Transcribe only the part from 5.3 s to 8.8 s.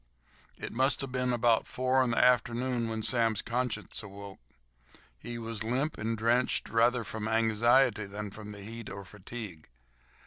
was limp and drenched, rather from anxiety than the